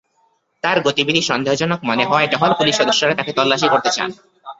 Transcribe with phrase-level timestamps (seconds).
[0.63, 4.09] তাঁর গতিবিধি সন্দেহজনক মনে হওয়ায় টহল পুলিশ সদস্যরা তাঁকে তল্লাশি করতে চান।